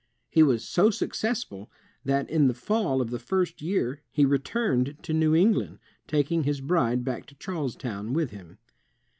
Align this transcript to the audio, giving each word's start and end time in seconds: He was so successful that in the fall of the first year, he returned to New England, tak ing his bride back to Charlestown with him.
He 0.31 0.41
was 0.41 0.65
so 0.67 0.89
successful 0.89 1.69
that 2.03 2.27
in 2.27 2.47
the 2.47 2.55
fall 2.55 3.01
of 3.01 3.11
the 3.11 3.19
first 3.19 3.61
year, 3.61 4.01
he 4.09 4.25
returned 4.25 4.97
to 5.03 5.13
New 5.13 5.35
England, 5.35 5.77
tak 6.07 6.31
ing 6.31 6.41
his 6.41 6.59
bride 6.59 7.05
back 7.05 7.27
to 7.27 7.35
Charlestown 7.35 8.11
with 8.13 8.31
him. 8.31 8.57